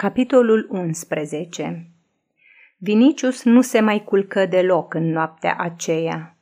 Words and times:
Capitolul 0.00 0.66
11 0.70 1.86
Vinicius 2.76 3.42
nu 3.42 3.60
se 3.60 3.80
mai 3.80 4.04
culcă 4.04 4.46
deloc 4.46 4.94
în 4.94 5.10
noaptea 5.10 5.56
aceea. 5.58 6.36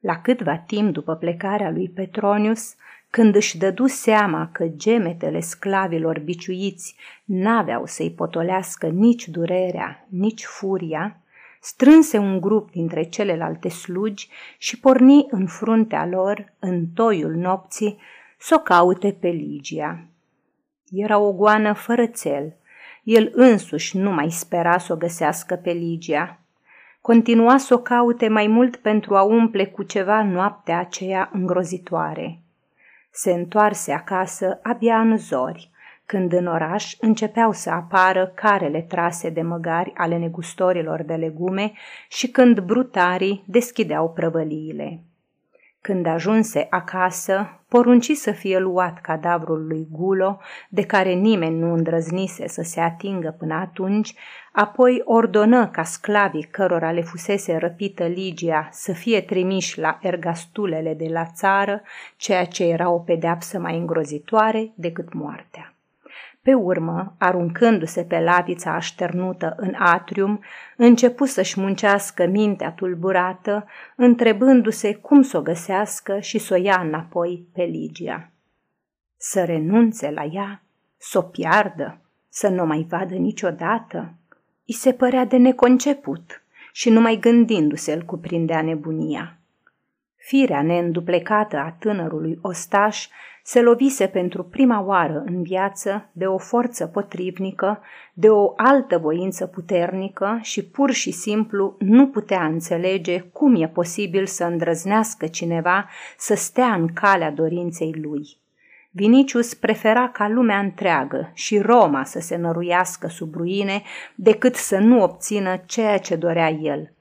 La 0.00 0.20
câtva 0.20 0.56
timp 0.56 0.92
după 0.92 1.14
plecarea 1.14 1.70
lui 1.70 1.88
Petronius, 1.88 2.74
când 3.10 3.34
își 3.34 3.58
dădu 3.58 3.86
seama 3.86 4.48
că 4.52 4.66
gemetele 4.66 5.40
sclavilor 5.40 6.18
biciuiți 6.18 6.96
n-aveau 7.24 7.86
să-i 7.86 8.10
potolească 8.10 8.86
nici 8.86 9.28
durerea, 9.28 10.06
nici 10.08 10.44
furia, 10.44 11.20
strânse 11.60 12.18
un 12.18 12.40
grup 12.40 12.70
dintre 12.70 13.02
celelalte 13.02 13.68
slugi 13.68 14.28
și 14.58 14.80
porni 14.80 15.26
în 15.30 15.46
fruntea 15.46 16.06
lor, 16.06 16.52
în 16.58 16.86
toiul 16.94 17.34
nopții, 17.34 17.98
să 18.38 18.54
o 18.54 18.58
caute 18.58 19.16
pe 19.20 19.28
Ligia. 19.28 20.04
Era 20.90 21.18
o 21.18 21.32
goană 21.32 21.72
fără 21.72 22.06
țel, 22.06 22.56
el 23.08 23.30
însuși 23.32 23.98
nu 23.98 24.10
mai 24.10 24.30
spera 24.30 24.78
să 24.78 24.92
o 24.92 24.96
găsească 24.96 25.54
pe 25.54 25.70
Ligia. 25.70 26.38
Continua 27.00 27.56
să 27.56 27.74
o 27.74 27.78
caute 27.78 28.28
mai 28.28 28.46
mult 28.46 28.76
pentru 28.76 29.16
a 29.16 29.22
umple 29.22 29.66
cu 29.66 29.82
ceva 29.82 30.22
noaptea 30.22 30.78
aceea 30.78 31.30
îngrozitoare. 31.32 32.38
Se 33.10 33.32
întoarse 33.32 33.92
acasă 33.92 34.58
abia 34.62 35.00
în 35.00 35.16
zori, 35.16 35.70
când 36.06 36.32
în 36.32 36.46
oraș 36.46 36.96
începeau 37.00 37.52
să 37.52 37.70
apară 37.70 38.32
carele 38.34 38.80
trase 38.80 39.30
de 39.30 39.42
măgari 39.42 39.92
ale 39.94 40.18
negustorilor 40.18 41.02
de 41.02 41.14
legume 41.14 41.72
și 42.08 42.28
când 42.30 42.60
brutarii 42.60 43.44
deschideau 43.46 44.12
prăvăliile. 44.12 45.00
Când 45.88 46.06
ajunse 46.06 46.66
acasă, 46.70 47.60
porunci 47.68 48.10
să 48.10 48.30
fie 48.30 48.58
luat 48.58 49.00
cadavrul 49.00 49.66
lui 49.66 49.86
Gulo, 49.90 50.38
de 50.68 50.82
care 50.82 51.12
nimeni 51.12 51.58
nu 51.58 51.72
îndrăznise 51.72 52.48
să 52.48 52.62
se 52.62 52.80
atingă 52.80 53.34
până 53.38 53.54
atunci, 53.54 54.14
apoi 54.52 55.02
ordonă 55.04 55.68
ca 55.68 55.82
sclavii 55.82 56.48
cărora 56.50 56.90
le 56.90 57.00
fusese 57.00 57.56
răpită 57.56 58.04
Ligia 58.04 58.68
să 58.72 58.92
fie 58.92 59.20
trimiși 59.20 59.78
la 59.78 59.98
ergastulele 60.02 60.94
de 60.94 61.08
la 61.08 61.24
țară, 61.24 61.82
ceea 62.16 62.44
ce 62.44 62.64
era 62.64 62.90
o 62.90 62.98
pedeapsă 62.98 63.58
mai 63.58 63.78
îngrozitoare 63.78 64.72
decât 64.74 65.12
moartea. 65.12 65.77
Pe 66.48 66.54
urmă, 66.54 67.14
aruncându-se 67.18 68.04
pe 68.04 68.20
lavița 68.20 68.74
așternută 68.74 69.54
în 69.56 69.74
atrium, 69.78 70.40
începu 70.76 71.24
să-și 71.24 71.60
muncească 71.60 72.26
mintea 72.26 72.72
tulburată, 72.72 73.66
întrebându-se 73.96 74.94
cum 74.94 75.22
să 75.22 75.36
o 75.36 75.42
găsească 75.42 76.18
și 76.18 76.38
să 76.38 76.54
o 76.54 76.56
ia 76.56 76.80
înapoi 76.84 77.46
pe 77.54 77.62
Ligia. 77.62 78.30
Să 79.16 79.44
renunțe 79.44 80.10
la 80.10 80.24
ea, 80.24 80.62
să 80.96 81.18
o 81.18 81.22
piardă, 81.22 82.00
să 82.28 82.48
nu 82.48 82.66
mai 82.66 82.86
vadă 82.88 83.14
niciodată, 83.14 84.14
îi 84.66 84.74
se 84.74 84.92
părea 84.92 85.24
de 85.24 85.36
neconceput 85.36 86.42
și 86.72 86.90
numai 86.90 87.16
gândindu-se 87.16 87.92
îl 87.92 88.02
cuprindea 88.02 88.62
nebunia. 88.62 89.38
Firea 90.16 90.62
neînduplecată 90.62 91.56
a 91.56 91.70
tânărului 91.78 92.38
ostaș 92.42 93.08
se 93.48 93.60
lovise 93.60 94.06
pentru 94.06 94.42
prima 94.42 94.80
oară 94.80 95.22
în 95.26 95.42
viață 95.42 96.08
de 96.12 96.26
o 96.26 96.38
forță 96.38 96.86
potrivnică, 96.86 97.80
de 98.12 98.28
o 98.28 98.52
altă 98.56 98.98
voință 98.98 99.46
puternică 99.46 100.38
și 100.42 100.64
pur 100.64 100.90
și 100.90 101.10
simplu 101.10 101.76
nu 101.78 102.08
putea 102.08 102.44
înțelege 102.44 103.20
cum 103.20 103.62
e 103.62 103.68
posibil 103.68 104.26
să 104.26 104.44
îndrăznească 104.44 105.26
cineva 105.26 105.88
să 106.18 106.34
stea 106.34 106.74
în 106.74 106.88
calea 106.92 107.30
dorinței 107.30 107.94
lui. 108.02 108.38
Vinicius 108.90 109.54
prefera 109.54 110.08
ca 110.08 110.28
lumea 110.28 110.58
întreagă 110.58 111.30
și 111.34 111.58
Roma 111.58 112.04
să 112.04 112.20
se 112.20 112.36
năruiască 112.36 113.08
sub 113.08 113.34
ruine 113.34 113.82
decât 114.14 114.54
să 114.54 114.78
nu 114.78 115.02
obțină 115.02 115.62
ceea 115.66 115.98
ce 115.98 116.16
dorea 116.16 116.50
el– 116.50 116.92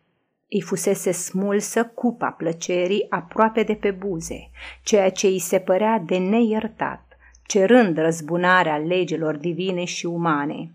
îi 0.50 0.62
fusese 0.62 1.12
smulsă 1.12 1.86
cupa 1.86 2.28
plăcerii 2.28 3.06
aproape 3.09 3.64
de 3.64 3.73
pe 3.73 3.92
buze, 3.92 4.49
ceea 4.83 5.10
ce 5.10 5.27
îi 5.27 5.39
se 5.39 5.60
părea 5.60 6.04
de 6.05 6.17
neiertat, 6.17 7.17
cerând 7.45 7.98
răzbunarea 7.98 8.77
legilor 8.77 9.36
divine 9.36 9.83
și 9.83 10.05
umane. 10.05 10.71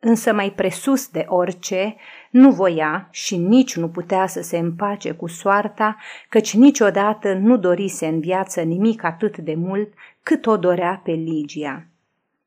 Însă 0.00 0.32
mai 0.32 0.50
presus 0.50 1.08
de 1.08 1.24
orice, 1.28 1.96
nu 2.30 2.50
voia 2.50 3.08
și 3.10 3.36
nici 3.36 3.76
nu 3.76 3.88
putea 3.88 4.26
să 4.26 4.42
se 4.42 4.58
împace 4.58 5.12
cu 5.12 5.26
soarta, 5.26 5.96
căci 6.28 6.54
niciodată 6.54 7.32
nu 7.34 7.56
dorise 7.56 8.06
în 8.06 8.20
viață 8.20 8.60
nimic 8.60 9.04
atât 9.04 9.38
de 9.38 9.54
mult 9.54 9.92
cât 10.22 10.46
o 10.46 10.56
dorea 10.56 11.00
pe 11.04 11.10
Ligia. 11.10 11.86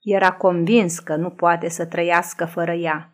Era 0.02 0.32
convins 0.32 1.00
că 1.00 1.16
nu 1.16 1.30
poate 1.30 1.70
să 1.70 1.86
trăiască 1.86 2.46
fără 2.46 2.72
ea. 2.72 3.10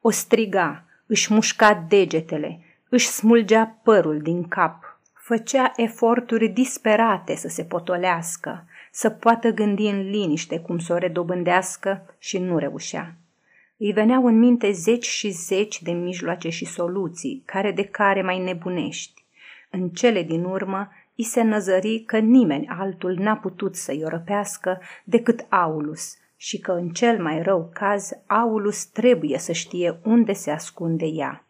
O 0.00 0.10
striga, 0.10 0.84
își 1.06 1.32
mușca 1.32 1.84
degetele, 1.88 2.60
își 2.88 3.06
smulgea 3.06 3.78
părul 3.82 4.18
din 4.18 4.48
cap, 4.48 5.00
făcea 5.14 5.72
eforturi 5.76 6.48
disperate 6.48 7.34
să 7.34 7.48
se 7.48 7.64
potolească, 7.64 8.64
să 8.90 9.10
poată 9.10 9.50
gândi 9.50 9.86
în 9.86 10.10
liniște 10.10 10.60
cum 10.60 10.78
să 10.78 10.92
o 10.92 10.96
redobândească 10.96 12.14
și 12.18 12.38
nu 12.38 12.58
reușea. 12.58 13.14
Îi 13.76 13.92
veneau 13.92 14.26
în 14.26 14.38
minte 14.38 14.70
zeci 14.70 15.06
și 15.06 15.30
zeci 15.30 15.82
de 15.82 15.90
mijloace 15.90 16.48
și 16.48 16.64
soluții, 16.64 17.42
care 17.44 17.72
de 17.72 17.84
care 17.84 18.22
mai 18.22 18.38
nebunești. 18.38 19.24
În 19.70 19.88
cele 19.88 20.22
din 20.22 20.44
urmă, 20.44 20.88
i 21.14 21.22
se 21.22 21.42
năzări 21.42 22.02
că 22.06 22.18
nimeni 22.18 22.66
altul 22.66 23.14
n-a 23.14 23.36
putut 23.36 23.76
să-i 23.76 24.02
o 24.04 24.08
răpească 24.08 24.80
decât 25.04 25.46
Aulus 25.48 26.16
și 26.36 26.58
că 26.58 26.72
în 26.72 26.88
cel 26.88 27.22
mai 27.22 27.42
rău 27.42 27.70
caz 27.74 28.10
Aulus 28.26 28.84
trebuie 28.84 29.38
să 29.38 29.52
știe 29.52 30.00
unde 30.04 30.32
se 30.32 30.50
ascunde 30.50 31.06
ea 31.06 31.47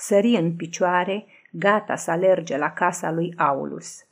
sări 0.00 0.36
în 0.36 0.56
picioare, 0.56 1.26
gata 1.50 1.96
să 1.96 2.10
alerge 2.10 2.56
la 2.56 2.70
casa 2.70 3.10
lui 3.10 3.34
Aulus. 3.36 4.04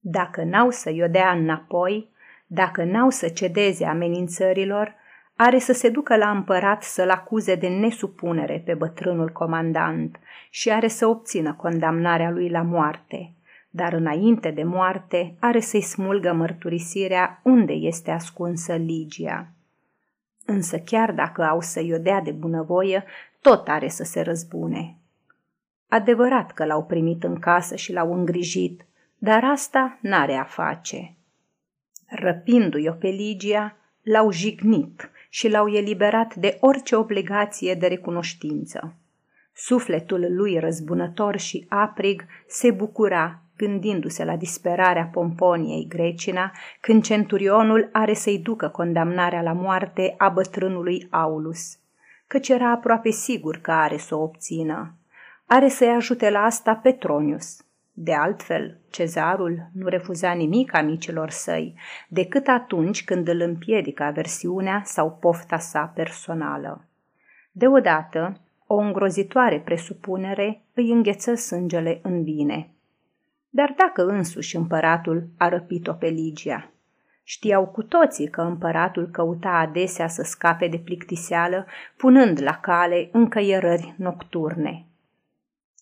Dacă 0.00 0.42
n-au 0.42 0.70
să-i 0.70 1.02
o 1.02 1.06
dea 1.06 1.30
înapoi, 1.30 2.10
dacă 2.46 2.84
n-au 2.84 3.10
să 3.10 3.28
cedeze 3.28 3.84
amenințărilor, 3.84 4.94
are 5.36 5.58
să 5.58 5.72
se 5.72 5.88
ducă 5.88 6.16
la 6.16 6.30
împărat 6.30 6.82
să-l 6.82 7.10
acuze 7.10 7.54
de 7.54 7.68
nesupunere 7.68 8.62
pe 8.64 8.74
bătrânul 8.74 9.28
comandant 9.28 10.18
și 10.50 10.70
are 10.70 10.88
să 10.88 11.06
obțină 11.06 11.54
condamnarea 11.54 12.30
lui 12.30 12.48
la 12.48 12.62
moarte, 12.62 13.32
dar 13.70 13.92
înainte 13.92 14.50
de 14.50 14.62
moarte 14.62 15.36
are 15.40 15.60
să-i 15.60 15.80
smulgă 15.80 16.32
mărturisirea 16.32 17.40
unde 17.42 17.72
este 17.72 18.10
ascunsă 18.10 18.74
Ligia. 18.74 19.48
Însă 20.44 20.78
chiar 20.78 21.12
dacă 21.12 21.44
au 21.44 21.60
să-i 21.60 21.92
o 21.92 21.98
dea 21.98 22.20
de 22.20 22.30
bunăvoie, 22.30 23.04
tot 23.40 23.68
are 23.68 23.88
să 23.88 24.04
se 24.04 24.20
răzbune. 24.20 24.96
Adevărat 25.88 26.52
că 26.52 26.64
l-au 26.64 26.84
primit 26.84 27.24
în 27.24 27.38
casă 27.38 27.76
și 27.76 27.92
l-au 27.92 28.12
îngrijit, 28.12 28.86
dar 29.18 29.44
asta 29.44 29.98
n-are 30.00 30.34
a 30.34 30.44
face. 30.44 31.16
Răpindu-i-o 32.06 32.92
pe 32.92 33.08
Ligia, 33.08 33.76
l-au 34.02 34.30
jignit 34.30 35.10
și 35.28 35.48
l-au 35.48 35.68
eliberat 35.68 36.34
de 36.34 36.56
orice 36.60 36.96
obligație 36.96 37.74
de 37.74 37.86
recunoștință. 37.86 38.94
Sufletul 39.52 40.26
lui 40.28 40.58
răzbunător 40.58 41.36
și 41.36 41.66
aprig 41.68 42.24
se 42.46 42.70
bucura 42.70 43.40
gândindu-se 43.56 44.24
la 44.24 44.36
disperarea 44.36 45.08
Pomponiei 45.12 45.86
Grecina, 45.88 46.52
când 46.80 47.02
centurionul 47.02 47.88
are 47.92 48.14
să-i 48.14 48.38
ducă 48.38 48.68
condamnarea 48.68 49.42
la 49.42 49.52
moarte 49.52 50.14
a 50.18 50.28
bătrânului 50.28 51.06
Aulus, 51.10 51.78
căci 52.26 52.48
era 52.48 52.70
aproape 52.70 53.10
sigur 53.10 53.56
că 53.56 53.70
are 53.70 53.96
să 53.96 54.14
o 54.14 54.22
obțină 54.22 54.94
are 55.46 55.68
să-i 55.68 55.94
ajute 55.94 56.30
la 56.30 56.38
asta 56.38 56.74
Petronius. 56.74 57.60
De 57.92 58.14
altfel, 58.14 58.78
cezarul 58.90 59.68
nu 59.72 59.86
refuza 59.86 60.32
nimic 60.32 60.74
amicilor 60.74 61.30
săi, 61.30 61.74
decât 62.08 62.46
atunci 62.46 63.04
când 63.04 63.28
îl 63.28 63.40
împiedică 63.40 64.02
aversiunea 64.02 64.82
sau 64.84 65.18
pofta 65.20 65.58
sa 65.58 65.92
personală. 65.94 66.84
Deodată, 67.52 68.40
o 68.66 68.74
îngrozitoare 68.74 69.60
presupunere 69.60 70.62
îi 70.74 70.90
îngheță 70.90 71.34
sângele 71.34 72.00
în 72.02 72.22
bine. 72.22 72.70
Dar 73.50 73.74
dacă 73.76 74.06
însuși 74.06 74.56
împăratul 74.56 75.28
a 75.36 75.48
răpit-o 75.48 75.92
pe 75.92 76.06
Ligia? 76.06 76.70
Știau 77.22 77.66
cu 77.66 77.82
toții 77.82 78.28
că 78.28 78.40
împăratul 78.40 79.08
căuta 79.12 79.48
adesea 79.48 80.08
să 80.08 80.22
scape 80.22 80.68
de 80.68 80.78
plictiseală, 80.78 81.66
punând 81.96 82.42
la 82.42 82.58
cale 82.60 83.08
încăierări 83.12 83.94
nocturne. 83.98 84.85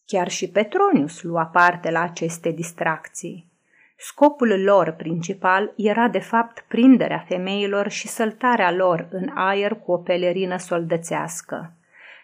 Chiar 0.06 0.28
și 0.28 0.50
Petronius 0.50 1.22
lua 1.22 1.44
parte 1.44 1.90
la 1.90 2.00
aceste 2.00 2.50
distracții. 2.50 3.52
Scopul 3.96 4.62
lor 4.62 4.90
principal 4.90 5.72
era 5.76 6.08
de 6.08 6.18
fapt 6.18 6.64
prinderea 6.68 7.24
femeilor 7.28 7.88
și 7.88 8.08
săltarea 8.08 8.72
lor 8.72 9.08
în 9.10 9.30
aer 9.34 9.74
cu 9.74 9.92
o 9.92 9.96
pelerină 9.96 10.56
soldățească. 10.56 11.72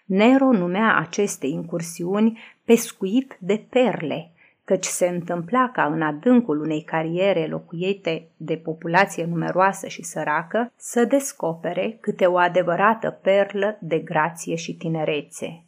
Nero 0.04 0.50
numea 0.52 0.96
aceste 0.98 1.46
incursiuni 1.46 2.38
pescuit 2.64 3.36
de 3.40 3.66
perle, 3.70 4.30
căci 4.64 4.84
se 4.84 5.06
întâmpla 5.06 5.70
ca 5.72 5.84
în 5.84 6.02
adâncul 6.02 6.60
unei 6.60 6.82
cariere 6.82 7.46
locuite 7.46 8.28
de 8.36 8.56
populație 8.56 9.24
numeroasă 9.24 9.86
și 9.86 10.02
săracă 10.02 10.72
să 10.76 11.04
descopere 11.04 11.98
câte 12.00 12.26
o 12.26 12.36
adevărată 12.36 13.10
perlă 13.22 13.78
de 13.80 13.98
grație 13.98 14.54
și 14.54 14.76
tinerețe. 14.76 15.64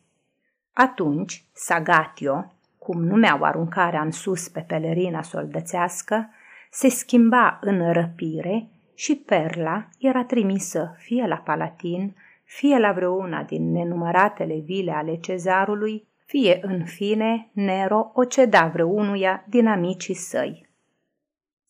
Atunci, 0.73 1.45
Sagatio, 1.53 2.53
cum 2.79 3.05
numeau 3.05 3.43
aruncarea 3.43 4.01
în 4.01 4.11
sus 4.11 4.49
pe 4.49 4.61
pelerina 4.61 5.23
soldățească, 5.23 6.31
se 6.71 6.89
schimba 6.89 7.59
în 7.61 7.93
răpire 7.93 8.69
și 8.95 9.17
perla 9.17 9.89
era 9.99 10.25
trimisă 10.25 10.95
fie 10.99 11.27
la 11.27 11.37
Palatin, 11.37 12.17
fie 12.45 12.79
la 12.79 12.93
vreuna 12.93 13.43
din 13.43 13.73
nenumăratele 13.73 14.59
vile 14.59 14.93
ale 14.93 15.17
cezarului, 15.17 16.07
fie, 16.25 16.59
în 16.63 16.85
fine, 16.85 17.49
Nero 17.53 18.11
o 18.15 18.25
ceda 18.25 18.67
vreunuia 18.67 19.45
din 19.49 19.67
amicii 19.67 20.15
săi. 20.15 20.69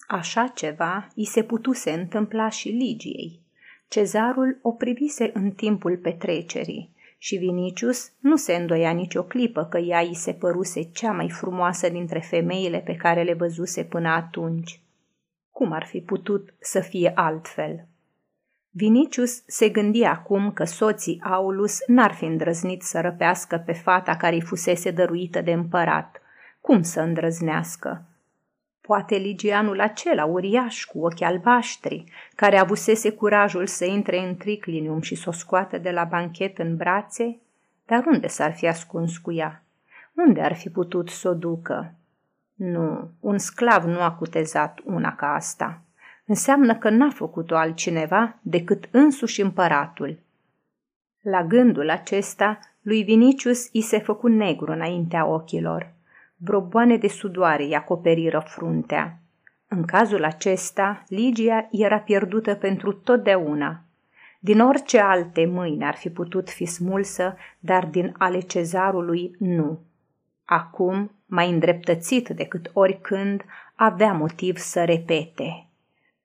Așa 0.07 0.47
ceva 0.47 1.09
i 1.15 1.25
se 1.25 1.43
putuse 1.43 1.91
întâmpla 1.91 2.49
și 2.49 2.69
Ligiei. 2.69 3.41
Cezarul 3.89 4.59
o 4.63 4.73
privise 4.73 5.31
în 5.35 5.51
timpul 5.51 5.97
petrecerii 5.97 6.93
și 7.25 7.37
Vinicius 7.37 8.11
nu 8.21 8.37
se 8.37 8.55
îndoia 8.55 8.91
nicio 8.91 9.23
clipă 9.23 9.65
că 9.65 9.79
ea 9.79 10.01
îi 10.01 10.15
se 10.15 10.33
păruse 10.33 10.83
cea 10.83 11.13
mai 11.13 11.31
frumoasă 11.31 11.89
dintre 11.89 12.19
femeile 12.19 12.79
pe 12.79 12.97
care 12.97 13.23
le 13.23 13.35
văzuse 13.35 13.85
până 13.85 14.09
atunci. 14.09 14.81
Cum 15.51 15.73
ar 15.73 15.85
fi 15.87 16.01
putut 16.01 16.55
să 16.61 16.81
fie 16.81 17.13
altfel? 17.15 17.87
Vinicius 18.71 19.43
se 19.47 19.69
gândi 19.69 20.03
acum 20.03 20.53
că 20.53 20.65
soții 20.65 21.21
Aulus 21.25 21.79
n-ar 21.87 22.13
fi 22.13 22.25
îndrăznit 22.25 22.83
să 22.83 23.01
răpească 23.01 23.63
pe 23.67 23.73
fata 23.73 24.17
care 24.17 24.35
îi 24.35 24.41
fusese 24.41 24.91
dăruită 24.91 25.41
de 25.41 25.53
împărat. 25.53 26.23
Cum 26.61 26.83
să 26.83 27.01
îndrăznească? 27.01 28.05
Poate 28.87 29.17
ligianul 29.17 29.81
acela 29.81 30.25
uriaș 30.25 30.85
cu 30.85 30.99
ochi 30.99 31.23
albaștri, 31.23 32.05
care 32.35 32.57
avusese 32.57 33.13
curajul 33.13 33.67
să 33.67 33.85
intre 33.85 34.19
în 34.19 34.37
triclinium 34.37 35.01
și 35.01 35.15
să 35.15 35.29
o 35.29 35.33
scoată 35.33 35.79
de 35.79 35.91
la 35.91 36.05
banchet 36.05 36.59
în 36.59 36.77
brațe? 36.77 37.39
Dar 37.87 38.05
unde 38.07 38.27
s-ar 38.27 38.53
fi 38.53 38.69
ascuns 38.69 39.19
cu 39.19 39.33
ea? 39.33 39.63
Unde 40.15 40.41
ar 40.41 40.55
fi 40.55 40.71
putut 40.71 41.09
să 41.09 41.29
o 41.29 41.35
ducă? 41.35 41.95
Nu, 42.55 43.11
un 43.21 43.39
sclav 43.39 43.85
nu 43.85 44.01
a 44.01 44.13
cutezat 44.13 44.81
una 44.85 45.15
ca 45.15 45.35
asta 45.35 45.83
înseamnă 46.27 46.75
că 46.75 46.91
n-a 46.91 47.11
făcut-o 47.11 47.57
altcineva 47.57 48.39
decât 48.43 48.89
însuși 48.91 49.41
împăratul. 49.41 50.19
La 51.23 51.45
gândul 51.45 51.91
acesta, 51.91 52.59
lui 52.83 53.03
Vinicius 53.03 53.69
i 53.73 53.81
se 53.81 53.99
făcu 53.99 54.29
negru 54.29 54.73
înaintea 54.73 55.27
ochilor. 55.27 55.93
Broboane 56.45 56.97
de 56.97 57.09
sudoare 57.09 57.63
îi 57.63 57.75
acoperiră 57.75 58.43
fruntea. 58.47 59.19
În 59.69 59.85
cazul 59.85 60.25
acesta, 60.25 61.05
Ligia 61.09 61.69
era 61.71 61.99
pierdută 61.99 62.55
pentru 62.55 62.93
totdeauna. 62.93 63.85
Din 64.41 64.61
orice 64.61 64.99
alte 64.99 65.47
mâini 65.47 65.85
ar 65.85 65.95
fi 65.95 66.11
putut 66.11 66.51
fi 66.51 66.65
smulsă, 66.65 67.37
dar 67.59 67.87
din 67.87 68.15
ale 68.19 68.41
cezarului 68.41 69.35
nu. 69.39 69.81
Acum, 70.45 71.11
mai 71.27 71.51
îndreptățit 71.51 72.29
decât 72.29 72.71
oricând, 72.73 73.45
avea 73.75 74.13
motiv 74.13 74.57
să 74.57 74.85
repete. 74.85 75.67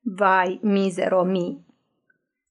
Vai, 0.02 0.60
mizero 0.62 1.24
mi! 1.24 1.66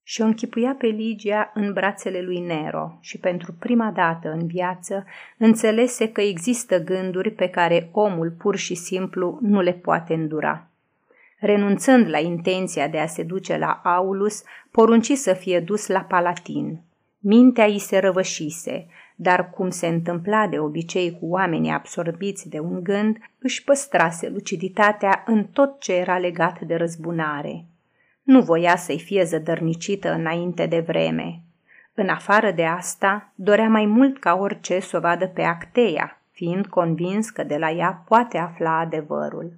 Și 0.08 0.22
o 0.22 0.24
închipuia 0.24 0.74
pe 0.78 0.86
Ligia 0.86 1.50
în 1.54 1.72
brațele 1.72 2.20
lui 2.20 2.40
Nero 2.40 2.98
și 3.00 3.18
pentru 3.18 3.52
prima 3.58 3.90
dată 3.90 4.30
în 4.30 4.46
viață 4.46 5.04
înțelese 5.36 6.12
că 6.12 6.20
există 6.20 6.82
gânduri 6.82 7.30
pe 7.30 7.48
care 7.48 7.88
omul 7.92 8.30
pur 8.38 8.56
și 8.56 8.74
simplu 8.74 9.38
nu 9.42 9.60
le 9.60 9.72
poate 9.72 10.14
îndura. 10.14 10.66
Renunțând 11.38 12.08
la 12.08 12.18
intenția 12.18 12.88
de 12.88 12.98
a 12.98 13.06
se 13.06 13.22
duce 13.22 13.56
la 13.56 13.80
Aulus, 13.84 14.42
porunci 14.70 15.12
să 15.12 15.32
fie 15.32 15.60
dus 15.60 15.86
la 15.86 16.00
Palatin. 16.00 16.80
Mintea 17.18 17.64
îi 17.64 17.78
se 17.78 17.98
răvășise, 17.98 18.86
dar 19.16 19.50
cum 19.50 19.70
se 19.70 19.86
întâmpla 19.86 20.46
de 20.46 20.58
obicei 20.58 21.18
cu 21.20 21.26
oamenii 21.26 21.70
absorbiți 21.70 22.48
de 22.48 22.58
un 22.58 22.82
gând, 22.82 23.16
își 23.38 23.64
păstrase 23.64 24.28
luciditatea 24.28 25.22
în 25.26 25.44
tot 25.44 25.80
ce 25.80 25.94
era 25.94 26.18
legat 26.18 26.60
de 26.60 26.74
răzbunare. 26.74 27.64
Nu 28.26 28.40
voia 28.40 28.76
să-i 28.76 28.98
fie 28.98 29.24
zădărnicită 29.24 30.12
înainte 30.12 30.66
de 30.66 30.80
vreme. 30.80 31.40
În 31.94 32.08
afară 32.08 32.50
de 32.50 32.64
asta, 32.64 33.32
dorea 33.34 33.68
mai 33.68 33.86
mult 33.86 34.18
ca 34.18 34.34
orice 34.34 34.80
să 34.80 34.96
o 34.96 35.00
vadă 35.00 35.26
pe 35.26 35.42
Acteia, 35.42 36.20
fiind 36.30 36.66
convins 36.66 37.30
că 37.30 37.42
de 37.42 37.56
la 37.56 37.70
ea 37.70 38.02
poate 38.08 38.38
afla 38.38 38.78
adevărul. 38.78 39.52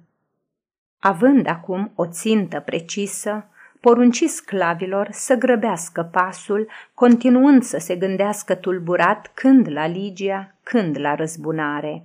Având 0.99 1.47
acum 1.47 1.91
o 1.95 2.05
țintă 2.05 2.59
precisă, 2.59 3.45
porunci 3.79 4.23
sclavilor 4.23 5.07
să 5.11 5.35
grăbească 5.35 6.03
pasul, 6.03 6.67
continuând 6.93 7.63
să 7.63 7.77
se 7.77 7.95
gândească 7.95 8.55
tulburat 8.55 9.31
când 9.33 9.71
la 9.71 9.87
Ligia, 9.87 10.55
când 10.63 10.99
la 10.99 11.15
răzbunare. 11.15 12.03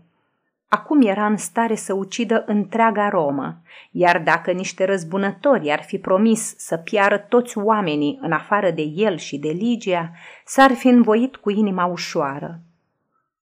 Acum 0.74 1.02
era 1.02 1.26
în 1.26 1.36
stare 1.36 1.74
să 1.74 1.92
ucidă 1.92 2.44
întreaga 2.46 3.08
Romă, 3.08 3.62
iar 3.90 4.22
dacă 4.22 4.50
niște 4.50 4.84
răzbunători 4.84 5.72
ar 5.72 5.82
fi 5.82 5.98
promis 5.98 6.54
să 6.56 6.76
piară 6.76 7.18
toți 7.18 7.58
oamenii 7.58 8.18
în 8.22 8.32
afară 8.32 8.70
de 8.70 8.82
el 8.82 9.16
și 9.16 9.38
de 9.38 9.48
Ligia, 9.48 10.10
s-ar 10.44 10.72
fi 10.72 10.88
învoit 10.88 11.36
cu 11.36 11.50
inima 11.50 11.84
ușoară. 11.84 12.60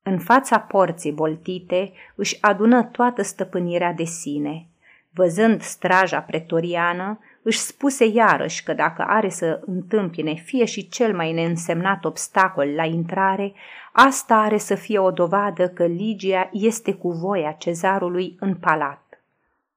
În 0.03 0.19
fața 0.19 0.59
porții 0.59 1.13
boltite 1.13 1.93
își 2.15 2.39
adună 2.41 2.83
toată 2.83 3.23
stăpânirea 3.23 3.93
de 3.93 4.05
sine. 4.05 4.67
Văzând 5.11 5.63
straja 5.63 6.21
pretoriană, 6.21 7.19
își 7.43 7.59
spuse 7.59 8.05
iarăși 8.05 8.63
că 8.63 8.73
dacă 8.73 9.05
are 9.09 9.29
să 9.29 9.61
întâmpine 9.67 10.35
fie 10.35 10.65
și 10.65 10.89
cel 10.89 11.15
mai 11.15 11.33
neînsemnat 11.33 12.05
obstacol 12.05 12.69
la 12.69 12.85
intrare, 12.85 13.53
asta 13.93 14.37
are 14.37 14.59
să 14.59 14.75
fie 14.75 14.99
o 14.99 15.11
dovadă 15.11 15.69
că 15.69 15.87
Ligia 15.87 16.49
este 16.53 16.93
cu 16.95 17.11
voia 17.11 17.53
cezarului 17.53 18.37
în 18.41 18.55
palat. 18.55 19.21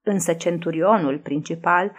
Însă 0.03 0.33
centurionul 0.33 1.17
principal 1.17 1.91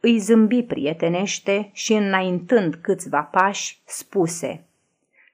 îi 0.00 0.18
zâmbi 0.18 0.62
prietenește 0.62 1.70
și 1.72 1.92
înaintând 1.92 2.74
câțiva 2.74 3.20
pași, 3.20 3.80
spuse 3.84 4.64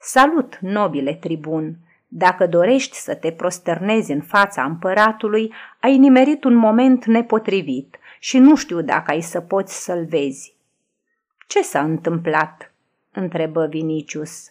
Salut, 0.00 0.58
nobile 0.60 1.14
tribun! 1.14 1.76
Dacă 2.08 2.46
dorești 2.46 2.96
să 2.96 3.14
te 3.14 3.32
prosternezi 3.32 4.12
în 4.12 4.20
fața 4.20 4.62
împăratului, 4.64 5.52
ai 5.80 5.96
nimerit 5.98 6.44
un 6.44 6.54
moment 6.54 7.04
nepotrivit– 7.04 7.96
și 8.18 8.38
nu 8.38 8.56
știu 8.56 8.82
dacă 8.82 9.10
ai 9.10 9.20
să 9.20 9.40
poți 9.40 9.84
să-l 9.84 10.04
vezi. 10.04 10.54
Ce 11.46 11.62
s-a 11.62 11.82
întâmplat? 11.82 12.72
întrebă 13.12 13.66
Vinicius. 13.66 14.50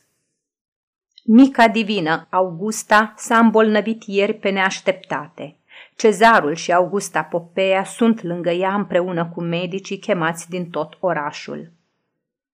Mica 1.23 1.67
divină, 1.67 2.27
Augusta, 2.29 3.13
s-a 3.17 3.37
îmbolnăvit 3.37 4.03
ieri 4.03 4.33
pe 4.33 4.49
neașteptate. 4.49 5.55
Cezarul 5.95 6.53
și 6.53 6.73
Augusta 6.73 7.23
Popea 7.23 7.83
sunt 7.83 8.23
lângă 8.23 8.49
ea 8.49 8.73
împreună 8.73 9.25
cu 9.25 9.41
medicii 9.41 9.97
chemați 9.97 10.49
din 10.49 10.69
tot 10.69 10.97
orașul. 10.99 11.71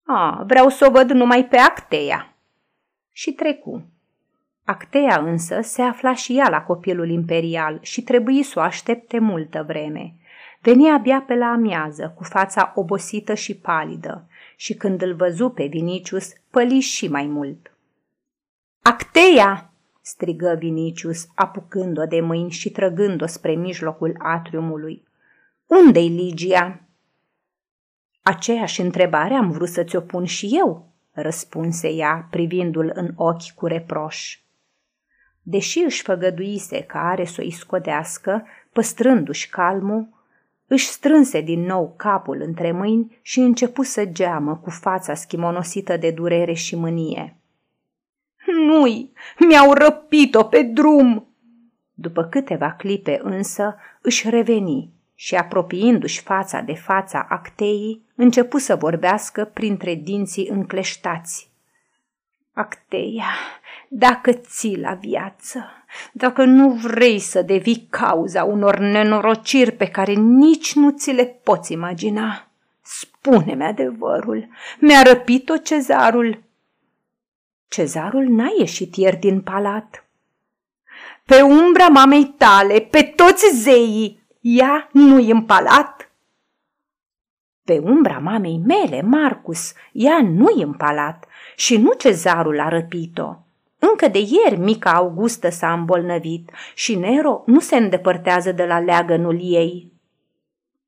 A, 0.06 0.44
vreau 0.48 0.70
să 0.70 0.86
o 0.88 0.92
văd 0.92 1.10
numai 1.10 1.46
pe 1.46 1.58
Acteia. 1.58 2.34
Și 3.12 3.32
trecu. 3.32 3.84
Acteia 4.64 5.20
însă 5.20 5.62
se 5.62 5.82
afla 5.82 6.14
și 6.14 6.38
ea 6.38 6.50
la 6.50 6.62
copilul 6.62 7.10
imperial 7.10 7.80
și 7.82 8.02
trebuie 8.02 8.44
să 8.44 8.60
o 8.60 8.62
aștepte 8.62 9.20
multă 9.20 9.64
vreme. 9.68 10.14
Veni 10.66 10.90
abia 10.90 11.22
pe 11.22 11.36
la 11.36 11.46
amiază, 11.46 12.14
cu 12.16 12.24
fața 12.24 12.72
obosită 12.76 13.34
și 13.34 13.56
palidă, 13.56 14.28
și 14.56 14.74
când 14.74 15.02
îl 15.02 15.16
văzu 15.16 15.50
pe 15.50 15.66
Vinicius, 15.66 16.34
păli 16.50 16.80
și 16.80 17.08
mai 17.08 17.26
mult. 17.26 17.72
Acteia! 18.82 19.74
strigă 20.02 20.56
Vinicius, 20.60 21.28
apucând-o 21.36 22.06
de 22.06 22.22
mâini 22.22 22.52
și 22.52 22.70
trăgând-o 22.70 23.26
spre 23.26 23.56
mijlocul 23.56 24.16
atriumului. 24.18 25.08
Unde-i 25.66 26.08
Ligia? 26.08 26.82
Aceeași 28.22 28.82
întrebare 28.82 29.34
am 29.34 29.52
vrut 29.52 29.70
să-ți 29.70 29.96
o 29.96 30.02
pun 30.02 30.26
și 30.26 30.50
eu, 30.58 30.92
răspunse 31.12 31.90
ea, 31.90 32.28
privindu-l 32.30 32.92
în 32.94 33.12
ochi 33.16 33.52
cu 33.56 33.66
reproș. 33.66 34.40
Deși 35.42 35.80
își 35.80 36.02
făgăduise 36.02 36.82
că 36.82 36.98
are 36.98 37.26
să 37.26 37.44
o 37.46 37.52
scodească, 37.52 38.48
păstrându-și 38.74 39.50
calmul, 39.50 40.14
își 40.68 40.88
strânse 40.88 41.42
din 41.42 41.62
nou 41.62 41.94
capul 41.98 42.42
între 42.42 42.72
mâini 42.72 43.20
și 43.22 43.40
începu 43.40 43.84
să 43.84 44.06
geamă 44.06 44.56
cu 44.58 44.70
fața 44.70 45.14
schimonosită 45.14 45.98
de 45.98 46.12
durere 46.12 46.54
și 46.54 46.76
mânie. 46.76 47.38
Nu-i! 48.46 49.12
Mi-au 49.40 49.74
răpit-o 49.74 50.44
pe 50.44 50.62
drum!" 50.62 51.28
După 51.94 52.24
câteva 52.24 52.72
clipe 52.72 53.20
însă 53.24 53.76
își 54.02 54.30
reveni 54.30 54.94
și, 55.16 55.36
apropiindu-și 55.36 56.22
fața 56.22 56.62
de 56.62 56.74
fața 56.74 57.26
acteii, 57.30 58.06
începu 58.16 58.58
să 58.58 58.76
vorbească 58.76 59.46
printre 59.46 59.96
dinții 59.96 60.48
încleștați. 60.48 61.55
Acteia, 62.58 63.34
dacă 63.88 64.32
ții 64.32 64.80
la 64.80 64.94
viață, 64.94 65.66
dacă 66.12 66.44
nu 66.44 66.70
vrei 66.70 67.20
să 67.20 67.42
devii 67.42 67.88
cauza 67.90 68.44
unor 68.44 68.78
nenorociri 68.78 69.72
pe 69.72 69.88
care 69.88 70.14
nici 70.14 70.76
nu 70.76 70.92
ți 70.92 71.12
le 71.12 71.26
poți 71.26 71.72
imagina, 71.72 72.48
spune-mi 72.82 73.64
adevărul, 73.64 74.48
mi-a 74.80 75.02
răpit-o 75.02 75.58
cezarul. 75.58 76.44
Cezarul 77.68 78.26
n-a 78.28 78.50
ieșit 78.58 78.96
ieri 78.96 79.18
din 79.18 79.42
palat. 79.42 80.06
Pe 81.26 81.42
umbra 81.42 81.88
mamei 81.88 82.26
tale, 82.26 82.80
pe 82.80 83.02
toți 83.02 83.46
zeii, 83.56 84.28
ea 84.40 84.90
nu-i 84.92 85.32
în 85.32 85.42
palat? 85.42 85.95
Pe 87.66 87.80
umbra 87.80 88.18
mamei 88.18 88.62
mele, 88.66 89.02
Marcus, 89.02 89.74
ea 89.92 90.22
nu-i 90.22 90.62
în 90.62 90.74
palat 90.74 91.26
și 91.56 91.78
nu 91.78 91.94
cezarul 91.94 92.60
a 92.60 92.70
răpit-o. 92.70 93.36
Încă 93.80 94.08
de 94.08 94.20
ieri 94.20 94.60
mica 94.60 94.92
Augustă 94.92 95.50
s-a 95.50 95.74
îmbolnăvit 95.74 96.52
și 96.76 96.96
Nero 96.96 97.44
nu 97.46 97.60
se 97.60 97.76
îndepărtează 97.76 98.52
de 98.52 98.66
la 98.66 98.80
leagănul 98.80 99.40
ei. 99.42 99.92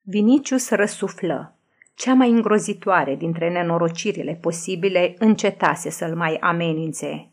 Vinicius 0.01 0.69
răsuflă. 0.69 1.55
Cea 1.95 2.13
mai 2.13 2.29
îngrozitoare 2.29 3.15
dintre 3.15 3.49
nenorocirile 3.51 4.37
posibile 4.41 5.15
încetase 5.19 5.89
să-l 5.89 6.15
mai 6.15 6.35
amenințe. 6.35 7.29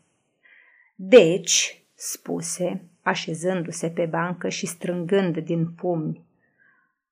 Deci, 0.95 1.83
spuse, 1.95 2.81
așezându-se 3.01 3.87
pe 3.87 4.05
bancă 4.05 4.49
și 4.49 4.65
strângând 4.65 5.37
din 5.37 5.67
pumni, 5.67 6.21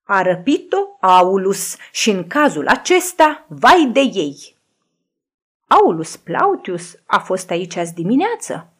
a 0.04 0.22
răpit-o 0.22 0.78
Aulus 1.00 1.78
și 1.92 2.10
în 2.10 2.28
cazul 2.28 2.68
acesta, 2.68 3.46
vai 3.48 3.90
de 3.94 4.00
ei! 4.00 4.56
Aulus 5.68 6.18
Plautius 6.18 7.00
a 7.06 7.20
fost 7.20 7.50
aici 7.50 7.76
azi 7.76 7.94
dimineață. 7.94 8.74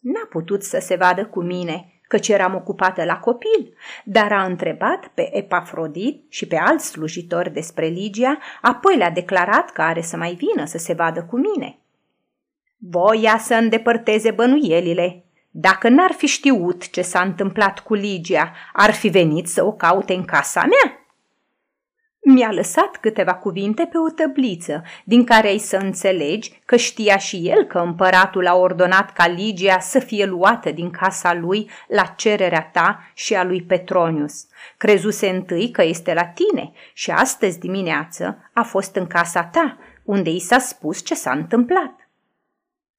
N-a 0.00 0.26
putut 0.30 0.62
să 0.62 0.78
se 0.80 0.96
vadă 0.96 1.26
cu 1.26 1.42
mine, 1.42 2.00
căci 2.08 2.28
eram 2.28 2.54
ocupată 2.54 3.04
la 3.04 3.18
copil, 3.18 3.76
dar 4.04 4.32
a 4.32 4.44
întrebat 4.44 5.06
pe 5.06 5.36
Epafrodit 5.36 6.24
și 6.28 6.46
pe 6.46 6.56
alți 6.56 6.86
slujitori 6.86 7.52
despre 7.52 7.86
Ligia, 7.86 8.38
apoi 8.62 8.96
le-a 8.96 9.10
declarat 9.10 9.70
că 9.70 9.82
are 9.82 10.00
să 10.00 10.16
mai 10.16 10.34
vină 10.34 10.64
să 10.64 10.78
se 10.78 10.92
vadă 10.92 11.24
cu 11.24 11.36
mine. 11.36 11.78
Voia 12.76 13.38
să 13.38 13.54
îndepărteze 13.54 14.30
bănuielile. 14.30 15.25
Dacă 15.58 15.88
n-ar 15.88 16.12
fi 16.12 16.26
știut 16.26 16.90
ce 16.90 17.02
s-a 17.02 17.20
întâmplat 17.20 17.80
cu 17.80 17.94
Ligia, 17.94 18.52
ar 18.72 18.92
fi 18.92 19.08
venit 19.08 19.48
să 19.48 19.64
o 19.64 19.72
caute 19.72 20.14
în 20.14 20.24
casa 20.24 20.60
mea? 20.60 21.06
Mi-a 22.20 22.52
lăsat 22.52 22.96
câteva 22.96 23.34
cuvinte 23.34 23.88
pe 23.90 23.98
o 23.98 24.10
tăbliță, 24.10 24.82
din 25.04 25.24
care 25.24 25.48
ai 25.48 25.58
să 25.58 25.76
înțelegi 25.76 26.62
că 26.64 26.76
știa 26.76 27.16
și 27.16 27.48
el 27.48 27.64
că 27.64 27.78
împăratul 27.78 28.46
a 28.46 28.54
ordonat 28.54 29.12
ca 29.12 29.26
Ligia 29.26 29.78
să 29.78 29.98
fie 29.98 30.24
luată 30.24 30.70
din 30.70 30.90
casa 30.90 31.34
lui 31.34 31.70
la 31.88 32.02
cererea 32.02 32.70
ta 32.72 33.10
și 33.14 33.34
a 33.34 33.44
lui 33.44 33.62
Petronius. 33.62 34.46
Crezuse 34.76 35.28
întâi 35.28 35.70
că 35.70 35.84
este 35.84 36.14
la 36.14 36.24
tine 36.24 36.72
și 36.92 37.10
astăzi 37.10 37.58
dimineață 37.58 38.50
a 38.52 38.62
fost 38.62 38.96
în 38.96 39.06
casa 39.06 39.44
ta, 39.44 39.78
unde 40.04 40.30
i 40.30 40.38
s-a 40.38 40.58
spus 40.58 41.04
ce 41.04 41.14
s-a 41.14 41.30
întâmplat. 41.30 42.05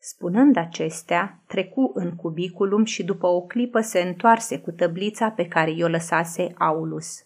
Spunând 0.10 0.58
acestea, 0.58 1.40
trecu 1.48 1.92
în 1.96 2.16
cubiculum 2.16 2.86
și 2.86 3.04
după 3.04 3.28
o 3.28 3.42
clipă 3.42 3.82
se 3.82 4.00
întoarse 4.00 4.60
cu 4.60 4.72
tăblița 4.72 5.30
pe 5.30 5.48
care 5.48 5.72
i-o 5.72 5.88
lăsase 5.88 6.54
Aulus. 6.58 7.26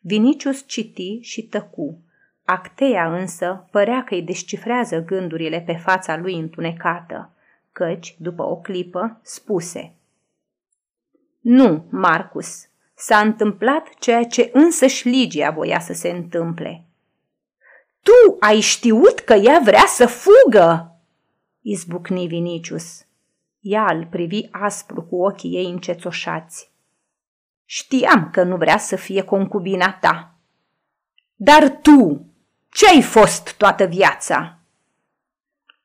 Vinicius 0.00 0.64
citi 0.66 1.18
și 1.20 1.42
tăcu. 1.42 1.98
Acteia 2.44 3.16
însă 3.16 3.68
părea 3.70 4.04
că 4.04 4.14
îi 4.14 4.22
descifrează 4.22 5.04
gândurile 5.04 5.60
pe 5.60 5.72
fața 5.72 6.16
lui 6.16 6.34
întunecată, 6.38 7.30
căci, 7.72 8.16
după 8.18 8.42
o 8.42 8.56
clipă, 8.56 9.20
spuse 9.22 9.92
Nu, 11.40 11.84
Marcus, 11.90 12.66
s-a 12.94 13.18
întâmplat 13.18 13.88
ceea 13.98 14.24
ce 14.24 14.50
însăși 14.52 15.08
Ligia 15.08 15.50
voia 15.50 15.80
să 15.80 15.92
se 15.92 16.08
întâmple. 16.08 16.84
Tu 18.02 18.36
ai 18.40 18.60
știut 18.60 19.18
că 19.18 19.34
ea 19.34 19.60
vrea 19.64 19.84
să 19.86 20.06
fugă!" 20.06 20.88
Izbucni 21.66 22.26
Vinicius. 22.26 23.06
Ea 23.60 23.86
îl 23.92 24.06
privi 24.06 24.48
aspru 24.50 25.02
cu 25.02 25.22
ochii 25.22 25.56
ei 25.56 25.70
încețoșați. 25.70 26.70
Știam 27.64 28.30
că 28.30 28.42
nu 28.42 28.56
vrea 28.56 28.78
să 28.78 28.96
fie 28.96 29.22
concubina 29.22 29.92
ta. 30.00 30.34
Dar 31.34 31.78
tu, 31.82 32.26
ce 32.68 32.88
ai 32.88 33.02
fost 33.02 33.56
toată 33.56 33.84
viața? 33.84 34.58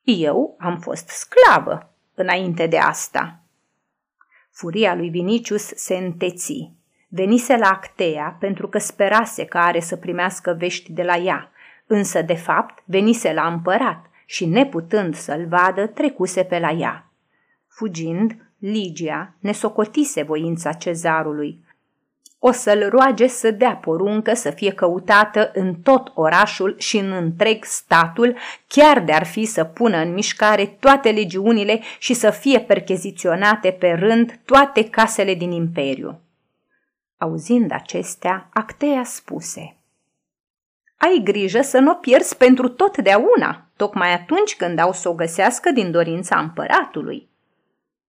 Eu 0.02 0.56
am 0.58 0.78
fost 0.78 1.08
sclavă 1.08 1.94
înainte 2.14 2.66
de 2.66 2.78
asta. 2.78 3.42
Furia 4.50 4.94
lui 4.94 5.08
Vinicius 5.08 5.66
se 5.66 5.94
înteți. 5.94 6.72
Venise 7.08 7.56
la 7.56 7.68
Actea 7.68 8.36
pentru 8.40 8.68
că 8.68 8.78
sperase 8.78 9.44
că 9.44 9.58
are 9.58 9.80
să 9.80 9.96
primească 9.96 10.54
vești 10.58 10.92
de 10.92 11.02
la 11.02 11.16
ea, 11.16 11.50
însă 11.86 12.22
de 12.22 12.34
fapt 12.34 12.82
venise 12.84 13.32
la 13.32 13.46
împărat 13.46 14.09
și 14.30 14.46
neputând 14.46 15.14
să-l 15.14 15.46
vadă, 15.48 15.86
trecuse 15.86 16.42
pe 16.42 16.58
la 16.58 16.70
ea. 16.70 17.10
Fugind, 17.68 18.36
Ligia 18.58 19.34
ne 19.38 19.52
socotise 19.52 20.22
voința 20.22 20.72
cezarului, 20.72 21.64
o 22.38 22.52
să-l 22.52 22.88
roage 22.88 23.26
să 23.26 23.50
dea 23.50 23.76
poruncă 23.76 24.34
să 24.34 24.50
fie 24.50 24.72
căutată 24.72 25.50
în 25.54 25.74
tot 25.74 26.12
orașul 26.14 26.74
și 26.78 26.98
în 26.98 27.12
întreg 27.12 27.64
statul, 27.64 28.36
chiar 28.66 29.00
de-ar 29.00 29.24
fi 29.24 29.44
să 29.44 29.64
pună 29.64 29.96
în 29.96 30.12
mișcare 30.12 30.66
toate 30.66 31.10
legiunile 31.10 31.80
și 31.98 32.14
să 32.14 32.30
fie 32.30 32.60
percheziționate 32.60 33.70
pe 33.70 33.90
rând 33.90 34.40
toate 34.44 34.88
casele 34.88 35.34
din 35.34 35.50
imperiu. 35.50 36.20
Auzind 37.16 37.72
acestea, 37.72 38.48
Actea 38.52 39.04
spuse 39.04 39.79
Ai 41.00 41.20
grijă 41.24 41.60
să 41.60 41.78
nu 41.78 41.90
o 41.90 41.94
pierzi 41.94 42.36
pentru 42.36 42.68
totdeauna, 42.68 43.66
tocmai 43.76 44.12
atunci 44.12 44.56
când 44.56 44.78
au 44.78 44.92
să 44.92 45.08
o 45.08 45.14
găsească 45.14 45.70
din 45.70 45.90
dorința 45.90 46.38
împăratului. 46.38 47.28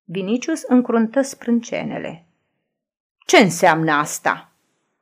Vinicius 0.04 0.62
încruntă 0.62 1.22
sprâncenele. 1.22 2.26
Ce 3.26 3.38
înseamnă 3.38 3.92
asta?" 3.92 4.52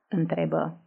întrebă. 0.08 0.77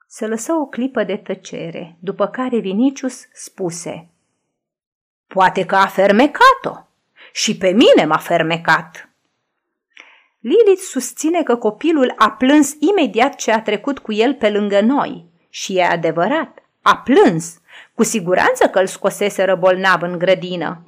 Se 0.06 0.26
lăsă 0.26 0.52
o 0.52 0.66
clipă 0.66 1.04
de 1.04 1.16
tăcere, 1.16 1.96
după 2.00 2.26
care 2.26 2.58
Vinicius 2.58 3.28
spuse 3.32 4.10
Poate 5.26 5.66
că 5.66 5.76
a 5.76 5.86
fermecat-o 5.86 6.86
și 7.32 7.56
pe 7.56 7.68
mine 7.68 8.04
m-a 8.04 8.18
fermecat. 8.18 9.07
Lilith 10.40 10.82
susține 10.90 11.42
că 11.42 11.56
copilul 11.56 12.12
a 12.16 12.30
plâns 12.30 12.74
imediat 12.78 13.34
ce 13.34 13.52
a 13.52 13.62
trecut 13.62 13.98
cu 13.98 14.12
el 14.12 14.34
pe 14.34 14.50
lângă 14.50 14.80
noi 14.80 15.24
și 15.48 15.76
e 15.76 15.84
adevărat, 15.84 16.58
a 16.82 16.96
plâns, 16.96 17.60
cu 17.94 18.02
siguranță 18.02 18.66
că 18.66 18.78
îl 18.78 18.86
scoseseră 18.86 19.54
bolnav 19.54 20.02
în 20.02 20.18
grădină. 20.18 20.82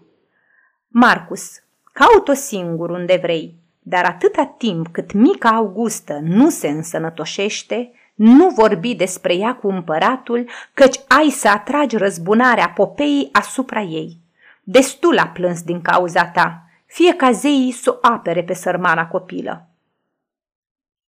Marcus, 0.88 1.50
caut-o 1.92 2.33
singur 2.33 2.90
unde 2.90 3.19
vrei, 3.23 3.54
dar 3.78 4.04
atâta 4.04 4.54
timp 4.59 4.88
cât 4.88 5.12
mica 5.12 5.49
Augustă 5.49 6.21
nu 6.23 6.50
se 6.50 6.69
însănătoșește, 6.69 7.92
nu 8.14 8.49
vorbi 8.49 8.95
despre 8.95 9.35
ea 9.35 9.54
cu 9.54 9.69
împăratul, 9.69 10.49
căci 10.75 10.97
ai 11.09 11.28
să 11.28 11.49
atragi 11.49 11.97
răzbunarea 11.97 12.69
Popeii 12.69 13.28
asupra 13.33 13.80
ei. 13.80 14.16
Destul 14.62 15.19
a 15.19 15.26
plâns 15.26 15.62
din 15.62 15.83
cauza 15.83 16.26
ta, 16.26 16.70
fie 16.90 17.14
ca 17.14 17.30
zeii 17.30 17.73
să 17.73 17.90
o 17.90 17.99
apere 18.06 18.44
pe 18.44 18.52
sărmana 18.52 19.09
copilă. 19.09 19.68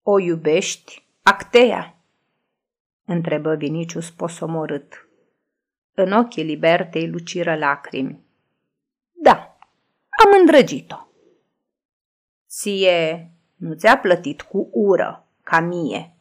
O 0.02 0.18
iubești, 0.18 1.06
Actea? 1.22 1.96
întrebă 3.04 3.54
Vinicius 3.54 4.10
posomorât. 4.10 5.08
În 5.94 6.12
ochii 6.12 6.44
Libertei 6.44 7.08
luciră 7.10 7.56
lacrimi. 7.56 8.20
Da, 9.12 9.58
am 10.24 10.38
îndrăgit-o. 10.40 10.96
Ție 12.48 13.30
nu 13.56 13.74
ți-a 13.74 13.98
plătit 13.98 14.42
cu 14.42 14.68
ură, 14.72 15.26
ca 15.42 15.60
mie. 15.60 16.16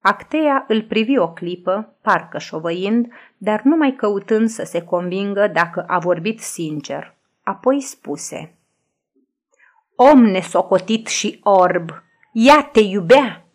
Actea 0.00 0.64
îl 0.68 0.82
privi 0.82 1.18
o 1.18 1.32
clipă, 1.32 1.96
parcă 2.00 2.38
șovăind, 2.38 3.12
dar 3.36 3.62
numai 3.62 3.92
căutând 3.92 4.48
să 4.48 4.64
se 4.64 4.84
convingă 4.84 5.46
dacă 5.46 5.84
a 5.86 5.98
vorbit 5.98 6.40
sincer. 6.40 7.18
Apoi 7.50 7.80
spuse. 7.80 8.54
Om 9.96 10.24
nesocotit 10.24 11.06
și 11.06 11.40
orb, 11.42 11.90
ea 12.32 12.68
te 12.72 12.80
iubea! 12.80 13.46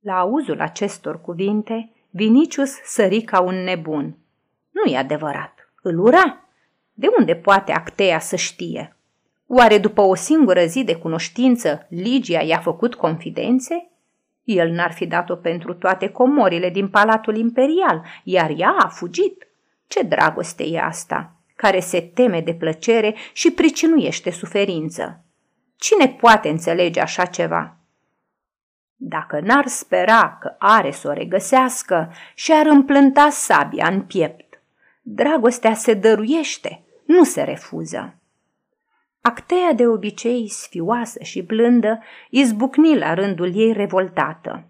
La 0.00 0.18
auzul 0.18 0.60
acestor 0.60 1.20
cuvinte, 1.20 1.92
Vinicius 2.10 2.70
sări 2.70 3.22
ca 3.22 3.40
un 3.40 3.54
nebun. 3.54 4.16
Nu 4.70 4.90
e 4.90 4.96
adevărat, 4.96 5.72
îl 5.82 5.98
ura. 5.98 6.44
De 6.92 7.06
unde 7.18 7.34
poate 7.34 7.72
Actea 7.72 8.18
să 8.18 8.36
știe? 8.36 8.96
Oare 9.46 9.78
după 9.78 10.00
o 10.00 10.14
singură 10.14 10.64
zi 10.64 10.84
de 10.84 10.96
cunoștință, 10.96 11.86
Ligia 11.88 12.40
i-a 12.40 12.58
făcut 12.58 12.94
confidențe? 12.94 13.90
El 14.44 14.70
n-ar 14.70 14.92
fi 14.92 15.06
dat-o 15.06 15.36
pentru 15.36 15.74
toate 15.74 16.08
comorile 16.08 16.70
din 16.70 16.88
Palatul 16.88 17.36
Imperial, 17.36 18.04
iar 18.24 18.52
ea 18.56 18.76
a 18.78 18.88
fugit. 18.88 19.46
Ce 19.86 20.02
dragoste 20.02 20.64
e 20.64 20.80
asta, 20.80 21.34
care 21.56 21.80
se 21.80 22.00
teme 22.00 22.40
de 22.40 22.54
plăcere 22.54 23.14
și 23.32 23.50
pricinuiește 23.50 24.30
suferință? 24.30 25.24
Cine 25.76 26.08
poate 26.08 26.48
înțelege 26.48 27.00
așa 27.00 27.24
ceva? 27.24 27.76
Dacă 28.96 29.40
n-ar 29.40 29.66
spera 29.66 30.38
că 30.40 30.54
are 30.58 30.90
să 30.90 31.08
o 31.08 31.12
regăsească 31.12 32.12
și 32.34 32.52
ar 32.52 32.66
împlânta 32.66 33.28
sabia 33.30 33.88
în 33.88 34.02
piept, 34.02 34.62
dragostea 35.02 35.74
se 35.74 35.94
dăruiește, 35.94 36.84
nu 37.06 37.24
se 37.24 37.42
refuză. 37.42 38.18
Actea 39.20 39.72
de 39.72 39.86
obicei 39.86 40.48
sfioasă 40.48 41.22
și 41.22 41.42
blândă 41.42 42.02
izbucni 42.30 42.98
la 42.98 43.14
rândul 43.14 43.56
ei 43.56 43.72
revoltată. 43.72 44.68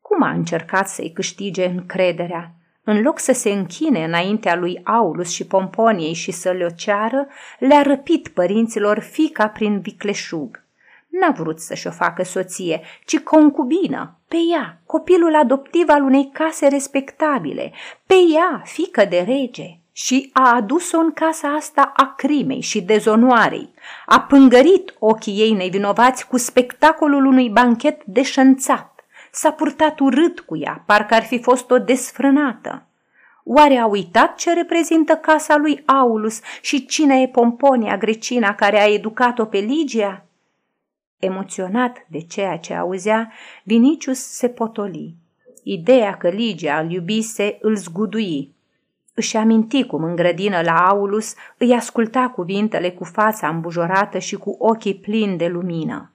Cum 0.00 0.22
a 0.22 0.30
încercat 0.30 0.88
să-i 0.88 1.12
câștige 1.12 1.66
încrederea? 1.66 2.57
În 2.90 3.02
loc 3.02 3.18
să 3.18 3.32
se 3.32 3.50
închine 3.50 4.04
înaintea 4.04 4.56
lui 4.56 4.80
Aulus 4.84 5.30
și 5.30 5.46
Pomponiei 5.46 6.12
și 6.12 6.30
să 6.30 6.50
le-o 6.50 6.68
ceară, 6.70 7.26
le-a 7.58 7.82
răpit 7.82 8.28
părinților 8.28 8.98
fica 8.98 9.48
prin 9.48 9.80
vicleșug. 9.80 10.64
N-a 11.08 11.30
vrut 11.30 11.60
să-și 11.60 11.86
o 11.86 11.90
facă 11.90 12.22
soție, 12.22 12.80
ci 13.04 13.18
concubină, 13.18 14.18
pe 14.28 14.36
ea, 14.52 14.80
copilul 14.86 15.34
adoptiv 15.34 15.88
al 15.88 16.02
unei 16.02 16.30
case 16.32 16.66
respectabile, 16.66 17.72
pe 18.06 18.14
ea, 18.34 18.62
fică 18.64 19.04
de 19.04 19.24
rege, 19.26 19.78
și 19.92 20.30
a 20.32 20.54
adus-o 20.54 20.98
în 20.98 21.12
casa 21.12 21.48
asta 21.48 21.92
a 21.96 22.14
crimei 22.16 22.60
și 22.60 22.80
dezonoarei. 22.80 23.74
A 24.06 24.20
pângărit 24.20 24.94
ochii 24.98 25.40
ei 25.40 25.52
nevinovați 25.52 26.26
cu 26.26 26.36
spectacolul 26.36 27.24
unui 27.24 27.48
banchet 27.48 28.04
deșănțat. 28.04 28.97
S-a 29.30 29.50
purtat 29.50 30.00
urât 30.00 30.40
cu 30.40 30.56
ea, 30.56 30.82
parcă 30.86 31.14
ar 31.14 31.22
fi 31.22 31.42
fost 31.42 31.70
o 31.70 31.78
desfrânată. 31.78 32.82
Oare 33.44 33.76
a 33.76 33.86
uitat 33.86 34.34
ce 34.34 34.52
reprezintă 34.52 35.14
casa 35.14 35.56
lui 35.56 35.82
Aulus 35.86 36.40
și 36.60 36.86
cine 36.86 37.20
e 37.20 37.28
Pomponia 37.28 37.96
Grecina 37.96 38.54
care 38.54 38.80
a 38.80 38.92
educat-o 38.92 39.44
pe 39.44 39.58
Ligia? 39.58 40.24
Emoționat 41.18 42.06
de 42.08 42.20
ceea 42.20 42.58
ce 42.58 42.74
auzea, 42.74 43.32
Vinicius 43.64 44.18
se 44.18 44.48
potoli. 44.48 45.14
Ideea 45.62 46.16
că 46.16 46.28
Ligia 46.28 46.78
îl 46.78 46.90
iubise 46.90 47.58
îl 47.60 47.76
zgudui. 47.76 48.54
Își 49.14 49.36
aminti 49.36 49.86
cum 49.86 50.02
în 50.04 50.16
grădină 50.16 50.60
la 50.60 50.86
Aulus 50.88 51.34
îi 51.56 51.74
asculta 51.74 52.28
cuvintele 52.28 52.90
cu 52.90 53.04
fața 53.04 53.48
îmbujorată 53.48 54.18
și 54.18 54.36
cu 54.36 54.56
ochii 54.58 54.94
plini 54.94 55.36
de 55.36 55.46
lumină. 55.46 56.12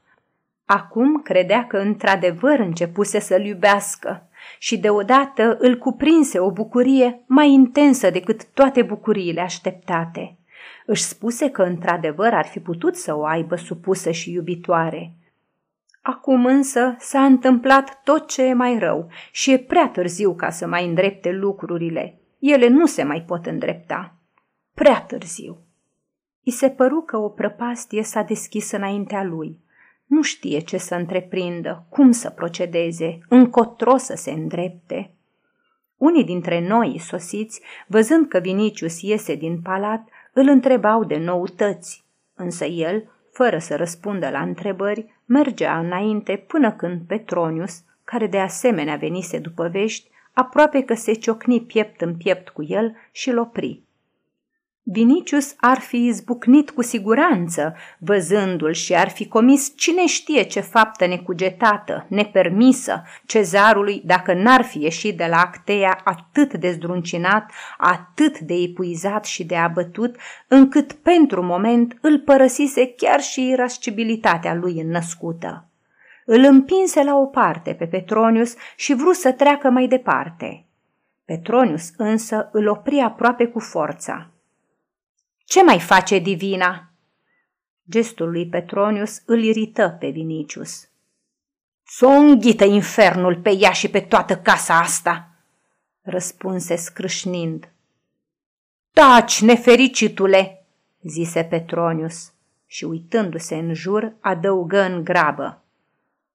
Acum 0.74 1.22
credea 1.22 1.68
că 1.68 1.78
într-adevăr 1.78 2.60
începuse 2.60 3.20
să-l 3.20 3.46
iubească 3.46 4.30
și 4.60 4.78
deodată 4.78 5.58
îl 5.60 5.78
cuprinse 5.78 6.40
o 6.40 6.52
bucurie 6.52 7.24
mai 7.28 7.52
intensă 7.52 8.10
decât 8.10 8.46
toate 8.46 8.82
bucuriile 8.82 9.42
așteptate. 9.42 10.38
Își 10.86 11.04
spuse 11.04 11.50
că 11.50 11.64
într-adevăr 11.64 12.34
ar 12.34 12.46
fi 12.46 12.60
putut 12.60 12.96
să 12.96 13.16
o 13.16 13.26
aibă 13.26 13.56
supusă 13.56 14.12
și 14.12 14.32
iubitoare. 14.32 15.16
Acum 16.02 16.46
însă 16.46 16.96
s-a 17.00 17.26
întâmplat 17.26 18.02
tot 18.04 18.28
ce 18.28 18.44
e 18.44 18.54
mai 18.54 18.80
rău 18.80 19.08
și 19.32 19.52
e 19.52 19.58
prea 19.58 19.88
târziu 19.88 20.36
ca 20.36 20.50
să 20.50 20.68
mai 20.68 20.88
îndrepte 20.88 21.32
lucrurile. 21.32 22.20
Ele 22.40 22.68
nu 22.68 22.86
se 22.86 23.04
mai 23.04 23.22
pot 23.22 23.46
îndrepta. 23.46 24.16
Prea 24.74 25.02
târziu. 25.02 25.58
I 26.42 26.52
se 26.52 26.70
păru 26.70 27.02
că 27.02 27.18
o 27.18 27.30
prăpastie 27.30 28.04
s-a 28.04 28.22
deschis 28.22 28.72
înaintea 28.72 29.24
lui. 29.24 29.63
Nu 30.14 30.22
știe 30.22 30.60
ce 30.60 30.78
să 30.78 30.96
întreprindă, 30.96 31.86
cum 31.90 32.12
să 32.12 32.30
procedeze, 32.30 33.20
încotro 33.30 33.98
să 33.98 34.14
se 34.16 34.32
îndrepte. 34.32 35.12
Unii 35.98 36.24
dintre 36.24 36.68
noi 36.68 37.00
sosiți, 37.00 37.62
văzând 37.88 38.28
că 38.28 38.40
Vinicius 38.40 39.02
iese 39.02 39.36
din 39.36 39.62
palat, 39.62 40.08
îl 40.34 40.48
întrebau 40.48 41.04
de 41.04 41.18
noutăți, 41.18 42.04
însă 42.36 42.66
el, 42.66 43.12
fără 43.32 43.58
să 43.58 43.76
răspundă 43.76 44.30
la 44.30 44.42
întrebări, 44.42 45.22
mergea 45.26 45.80
înainte 45.80 46.36
până 46.48 46.72
când 46.72 47.02
Petronius, 47.08 47.82
care 48.04 48.28
de 48.28 48.40
asemenea 48.40 48.96
venise 48.96 49.40
după 49.40 49.68
vești, 49.68 50.10
aproape 50.34 50.82
că 50.82 50.94
se 50.94 51.14
ciocni 51.14 51.62
piept 51.62 52.02
în 52.02 52.16
piept 52.16 52.50
cu 52.50 52.64
el 52.68 52.96
și 53.12 53.32
l 53.32 53.38
opri. 53.38 53.83
Vinicius 54.86 55.56
ar 55.58 55.80
fi 55.80 56.06
izbucnit 56.06 56.70
cu 56.70 56.82
siguranță, 56.82 57.76
văzându-l 57.98 58.74
și 58.74 58.96
ar 58.96 59.10
fi 59.10 59.28
comis 59.28 59.74
cine 59.76 60.06
știe 60.06 60.44
ce 60.44 60.60
faptă 60.60 61.08
necugetată, 61.08 62.06
nepermisă, 62.10 63.04
cezarului 63.26 64.02
dacă 64.06 64.34
n-ar 64.34 64.64
fi 64.64 64.80
ieșit 64.80 65.18
de 65.18 65.26
la 65.26 65.38
Actea 65.38 66.02
atât 66.04 66.54
de 66.54 66.72
zdruncinat, 66.72 67.52
atât 67.78 68.40
de 68.40 68.54
epuizat 68.54 69.26
și 69.26 69.44
de 69.44 69.56
abătut, 69.56 70.16
încât 70.48 70.94
pentru 70.94 71.44
moment 71.44 71.98
îl 72.02 72.20
părăsise 72.20 72.94
chiar 72.98 73.20
și 73.22 73.50
irascibilitatea 73.50 74.54
lui 74.54 74.80
înnăscută. 74.80 75.68
Îl 76.26 76.44
împinse 76.44 77.04
la 77.04 77.16
o 77.16 77.26
parte 77.26 77.74
pe 77.74 77.86
Petronius 77.86 78.56
și 78.76 78.94
vrut 78.94 79.16
să 79.16 79.32
treacă 79.32 79.70
mai 79.70 79.88
departe. 79.88 80.66
Petronius 81.26 81.92
însă 81.98 82.50
îl 82.52 82.68
opri 82.68 83.00
aproape 83.00 83.46
cu 83.46 83.60
forța. 83.60 84.33
Ce 85.54 85.64
mai 85.64 85.80
face 85.80 86.20
divina?" 86.20 86.90
Gestul 87.90 88.32
lui 88.32 88.48
Petronius 88.48 89.22
îl 89.26 89.44
irită 89.44 89.98
pe 90.00 90.10
Vinicius. 90.10 90.88
S-o 91.84 92.08
înghită 92.08 92.66
infernul 92.66 93.36
pe 93.42 93.50
ea 93.50 93.72
și 93.72 93.90
pe 93.90 94.00
toată 94.00 94.38
casa 94.38 94.80
asta!" 94.80 95.30
răspunse 96.02 96.76
scrâșnind. 96.76 97.72
Taci, 98.92 99.42
nefericitule!" 99.42 100.66
zise 101.02 101.44
Petronius 101.44 102.32
și 102.66 102.84
uitându-se 102.84 103.56
în 103.56 103.74
jur 103.74 104.16
adăugă 104.20 104.82
în 104.82 105.04
grabă. 105.04 105.64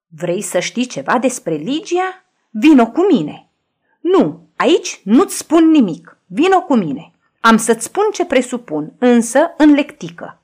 Vrei 0.07 0.41
să 0.41 0.59
știi 0.59 0.87
ceva 0.87 1.19
despre 1.19 1.55
Ligia? 1.55 2.25
Vino 2.51 2.91
cu 2.91 3.07
mine! 3.13 3.49
Nu, 4.01 4.49
aici 4.57 5.01
nu-ți 5.05 5.37
spun 5.37 5.71
nimic. 5.71 6.19
Vino 6.27 6.63
cu 6.63 6.75
mine!" 6.77 7.13
Am 7.41 7.57
să-ți 7.57 7.85
spun 7.85 8.05
ce 8.13 8.25
presupun, 8.25 8.93
însă 8.99 9.55
în 9.57 9.73
lectică. 9.75 10.41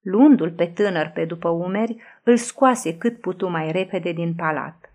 Luându-l 0.00 0.50
pe 0.50 0.66
tânăr 0.66 1.10
pe 1.14 1.24
după 1.24 1.48
umeri, 1.48 1.96
îl 2.22 2.36
scoase 2.36 2.96
cât 2.96 3.20
putu 3.20 3.48
mai 3.48 3.72
repede 3.72 4.12
din 4.12 4.34
palat. 4.34 4.92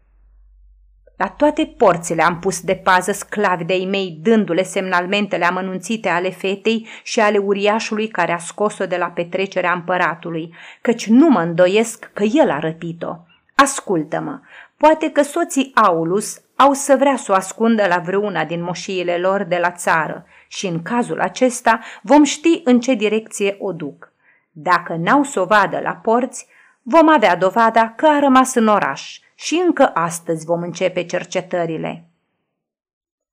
La 1.18 1.28
toate 1.28 1.66
porțile 1.78 2.24
am 2.24 2.40
pus 2.40 2.62
de 2.62 2.76
pază 2.76 3.12
sclavi 3.12 3.64
de-ai 3.64 3.88
mei, 3.90 4.20
dându-le 4.22 4.64
semnalmentele 4.64 5.46
amănunțite 5.46 6.10
ale 6.10 6.30
fetei 6.30 6.88
și 7.04 7.20
ale 7.20 7.38
uriașului 7.38 8.08
care 8.08 8.32
a 8.32 8.38
scos-o 8.38 8.86
de 8.86 8.98
la 8.98 9.06
petrecerea 9.06 9.72
împăratului, 9.72 10.54
căci 10.82 11.08
nu 11.08 11.30
mă 11.30 11.40
îndoiesc 11.40 12.12
că 12.14 12.24
el 12.24 12.50
a 12.50 12.60
răpit-o. 12.60 13.16
Ascultă-mă, 13.56 14.40
poate 14.78 15.12
că 15.12 15.22
soții 15.22 15.72
Aulus 15.74 16.42
au 16.56 16.74
să 16.74 16.96
vrea 16.96 17.16
să 17.16 17.32
o 17.32 17.36
ascundă 17.36 17.88
la 17.88 17.98
vreuna 17.98 18.46
din 18.46 18.62
moșiile 18.62 19.18
lor 19.18 19.44
de 19.44 19.58
la 19.58 19.72
țară 19.72 20.26
și 20.48 20.68
în 20.68 20.82
cazul 20.82 21.22
acesta 21.22 21.80
vom 22.02 22.24
ști 22.24 22.62
în 22.64 22.80
ce 22.80 22.94
direcție 22.94 23.56
o 23.60 23.72
duc. 23.72 24.12
Dacă 24.52 24.96
n-au 24.96 25.24
să 25.24 25.40
o 25.40 25.46
vadă 25.46 25.80
la 25.80 25.96
porți, 25.96 26.48
vom 26.82 27.10
avea 27.10 27.36
dovada 27.36 27.90
că 27.90 28.08
a 28.08 28.20
rămas 28.20 28.54
în 28.54 28.68
oraș 28.68 29.20
și 29.36 29.62
încă 29.66 29.92
astăzi 29.94 30.46
vom 30.46 30.62
începe 30.62 31.06
cercetările. 31.06 32.08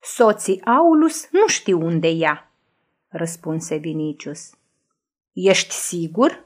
Soții 0.00 0.64
Aulus 0.64 1.28
nu 1.30 1.46
știu 1.46 1.80
unde 1.84 2.08
ea. 2.08 2.50
răspunse 3.08 3.76
Vinicius. 3.76 4.50
Ești 5.32 5.74
sigur? 5.74 6.44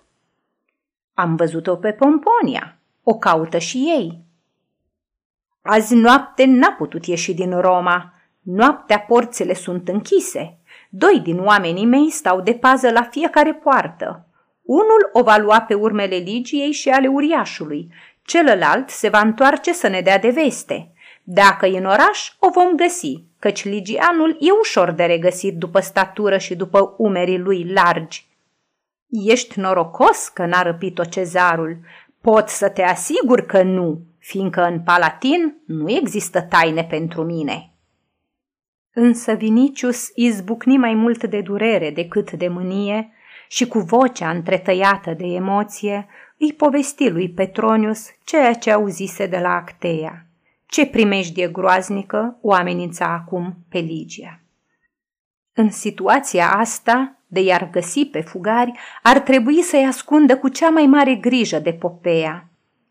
Am 1.14 1.36
văzut-o 1.36 1.76
pe 1.76 1.92
Pomponia. 1.92 2.78
O 3.02 3.18
caută 3.18 3.58
și 3.58 3.76
ei. 3.78 4.23
Azi 5.66 5.94
noapte 5.94 6.44
n-a 6.44 6.72
putut 6.72 7.06
ieși 7.06 7.34
din 7.34 7.60
Roma. 7.60 8.12
Noaptea 8.40 8.98
porțile 8.98 9.54
sunt 9.54 9.88
închise. 9.88 10.58
Doi 10.90 11.20
din 11.22 11.38
oamenii 11.38 11.86
mei 11.86 12.10
stau 12.10 12.40
de 12.40 12.52
pază 12.52 12.90
la 12.90 13.02
fiecare 13.02 13.54
poartă. 13.54 14.26
Unul 14.62 15.08
o 15.12 15.22
va 15.22 15.36
lua 15.36 15.60
pe 15.60 15.74
urmele 15.74 16.16
Ligiei 16.16 16.72
și 16.72 16.88
ale 16.88 17.08
uriașului, 17.08 17.92
celălalt 18.22 18.90
se 18.90 19.08
va 19.08 19.20
întoarce 19.20 19.72
să 19.72 19.88
ne 19.88 20.00
dea 20.00 20.18
de 20.18 20.28
veste. 20.28 20.92
Dacă 21.22 21.66
e 21.66 21.78
în 21.78 21.84
oraș, 21.84 22.32
o 22.38 22.48
vom 22.50 22.74
găsi, 22.76 23.24
căci 23.38 23.64
ligianul 23.64 24.36
e 24.40 24.50
ușor 24.60 24.90
de 24.90 25.04
regăsit 25.04 25.56
după 25.56 25.80
statură 25.80 26.38
și 26.38 26.54
după 26.54 26.94
umerii 26.98 27.38
lui 27.38 27.72
largi. 27.72 28.28
Ești 29.08 29.60
norocos 29.60 30.28
că 30.28 30.46
n-a 30.46 30.62
răpit-o 30.62 31.04
cezarul. 31.04 31.78
Pot 32.20 32.48
să 32.48 32.68
te 32.68 32.82
asigur 32.82 33.40
că 33.40 33.62
nu, 33.62 34.00
fiindcă 34.24 34.62
în 34.62 34.80
Palatin 34.80 35.56
nu 35.66 35.90
există 35.90 36.40
taine 36.40 36.84
pentru 36.84 37.22
mine. 37.22 37.72
Însă 38.92 39.32
Vinicius 39.32 40.08
izbucni 40.14 40.76
mai 40.76 40.94
mult 40.94 41.24
de 41.24 41.40
durere 41.40 41.90
decât 41.90 42.32
de 42.32 42.48
mânie 42.48 43.12
și 43.48 43.66
cu 43.66 43.78
vocea 43.78 44.30
întretăiată 44.30 45.14
de 45.14 45.26
emoție 45.26 46.06
îi 46.38 46.52
povesti 46.52 47.08
lui 47.08 47.30
Petronius 47.30 48.06
ceea 48.24 48.54
ce 48.54 48.70
auzise 48.70 49.26
de 49.26 49.38
la 49.38 49.48
Acteia. 49.48 50.26
Ce 50.66 50.86
primejdie 50.86 51.48
groaznică 51.48 52.38
o 52.40 52.52
amenința 52.52 53.06
acum 53.06 53.56
pe 53.68 53.78
Ligia. 53.78 54.40
În 55.52 55.70
situația 55.70 56.52
asta, 56.52 57.16
de 57.26 57.40
i-ar 57.40 57.70
găsi 57.70 58.06
pe 58.06 58.20
fugari, 58.20 58.72
ar 59.02 59.18
trebui 59.18 59.62
să-i 59.62 59.86
ascundă 59.86 60.36
cu 60.38 60.48
cea 60.48 60.68
mai 60.68 60.86
mare 60.86 61.14
grijă 61.14 61.58
de 61.58 61.72
Popea. 61.72 62.48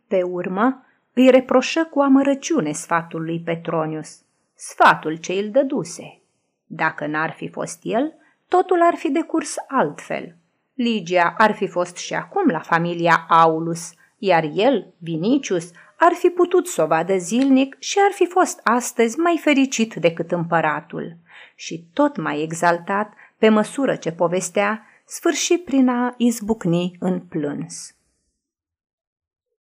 Pe 0.07 0.21
urmă, 0.21 0.83
îi 1.13 1.29
reproșă 1.29 1.83
cu 1.83 1.99
amărăciune 1.99 2.71
sfatul 2.71 3.23
lui 3.23 3.39
Petronius, 3.39 4.21
sfatul 4.55 5.15
ce 5.15 5.33
îl 5.33 5.49
dăduse. 5.49 6.21
Dacă 6.65 7.05
n-ar 7.05 7.31
fi 7.31 7.47
fost 7.49 7.79
el, 7.83 8.13
totul 8.47 8.81
ar 8.81 8.95
fi 8.95 9.11
decurs 9.11 9.55
altfel. 9.67 10.35
Ligia 10.73 11.33
ar 11.37 11.55
fi 11.55 11.67
fost 11.67 11.97
și 11.97 12.13
acum 12.13 12.47
la 12.47 12.59
familia 12.59 13.25
Aulus, 13.29 13.93
iar 14.17 14.49
el, 14.53 14.93
Vinicius, 14.97 15.71
ar 15.97 16.13
fi 16.13 16.29
putut 16.29 16.67
să 16.67 16.81
o 16.81 16.87
vadă 16.87 17.17
zilnic 17.17 17.75
și 17.79 17.97
ar 18.05 18.11
fi 18.11 18.25
fost 18.25 18.59
astăzi 18.63 19.19
mai 19.19 19.39
fericit 19.41 19.93
decât 19.93 20.31
împăratul. 20.31 21.17
Și 21.55 21.85
tot 21.93 22.17
mai 22.17 22.41
exaltat, 22.41 23.13
pe 23.37 23.49
măsură 23.49 23.95
ce 23.95 24.11
povestea, 24.11 24.85
sfârși 25.05 25.57
prin 25.57 25.89
a 25.89 26.13
izbucni 26.17 26.95
în 26.99 27.19
plâns. 27.19 27.95